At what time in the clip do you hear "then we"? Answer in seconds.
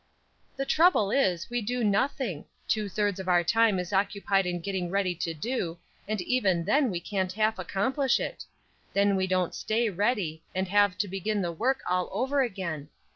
6.65-6.99, 8.93-9.27